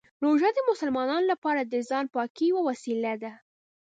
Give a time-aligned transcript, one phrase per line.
[0.25, 3.31] روژه د مسلمانانو لپاره د ځان پاکۍ یوه وسیله ده.